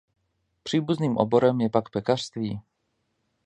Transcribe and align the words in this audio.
Příbuzným 0.63 1.17
oborem 1.17 1.61
je 1.61 1.69
pak 1.69 1.89
pekařství. 1.89 2.61